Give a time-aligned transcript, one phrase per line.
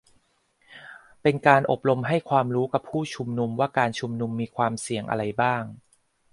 [1.21, 5.63] เป็นการอบรมให้ความรู้กับผู้ชุมนุมว่าการชุมนุมมีความเสี่ยงอะไรบ้าง